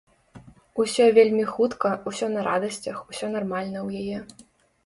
Усё 0.83 1.05
вельмі 1.17 1.43
хутка, 1.51 1.91
усё 2.13 2.31
на 2.37 2.41
радасцях, 2.49 2.97
усё 3.13 3.25
нармальна 3.35 3.79
ў 3.87 4.01
яе. 4.01 4.19